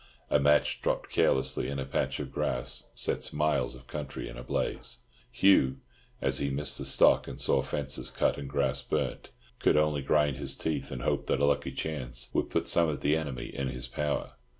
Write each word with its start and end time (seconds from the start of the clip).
A 0.31 0.39
match 0.39 0.81
dropped 0.81 1.11
carelessly 1.11 1.69
in 1.69 1.77
a 1.77 1.85
patch 1.85 2.19
of 2.19 2.31
grass 2.31 2.89
sets 2.95 3.31
miles 3.31 3.75
of 3.75 3.85
country 3.85 4.27
in 4.27 4.35
a 4.35 4.41
blaze. 4.41 4.97
Hugh, 5.31 5.77
as 6.23 6.39
he 6.39 6.49
missed 6.49 6.79
the 6.79 6.85
stock, 6.85 7.27
and 7.27 7.39
saw 7.39 7.61
fences 7.61 8.09
cut 8.09 8.39
and 8.39 8.49
grass 8.49 8.81
burnt, 8.81 9.29
could 9.59 9.77
only 9.77 10.01
grind 10.01 10.37
his 10.37 10.55
teeth 10.55 10.89
and 10.89 11.03
hope 11.03 11.27
that 11.27 11.39
a 11.39 11.45
lucky 11.45 11.71
chance 11.71 12.31
would 12.33 12.49
put 12.49 12.67
some 12.67 12.89
of 12.89 13.01
the 13.01 13.15
enemy 13.15 13.45
in 13.53 13.67
his 13.67 13.87
power. 13.87 14.33